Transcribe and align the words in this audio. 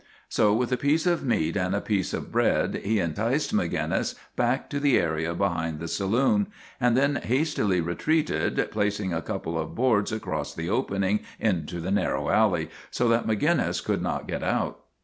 So, 0.29 0.51
with 0.51 0.71
a 0.71 0.77
piece 0.77 1.05
of 1.05 1.23
meat 1.23 1.55
and 1.55 1.75
a 1.75 1.79
bit 1.79 2.11
of 2.11 2.31
bread, 2.31 2.81
he 2.83 2.99
enticed 2.99 3.53
Maginnis 3.53 4.15
back 4.35 4.67
to 4.71 4.79
the 4.79 4.97
area 4.97 5.35
behind 5.35 5.77
the 5.79 5.87
saloon, 5.87 6.47
and 6.79 6.97
then 6.97 7.17
hastily 7.17 7.81
retreated, 7.81 8.69
placing 8.71 9.13
a 9.13 9.21
couple 9.21 9.59
of 9.59 9.75
boards 9.75 10.11
across 10.11 10.55
the 10.55 10.71
opening 10.71 11.19
into 11.39 11.79
the 11.79 11.91
nar 11.91 12.15
row 12.15 12.29
alley, 12.31 12.71
so 12.89 13.07
that 13.09 13.27
Maginnis 13.27 13.79
could 13.79 14.01
not 14.01 14.27
get 14.27 14.41
out. 14.41 14.79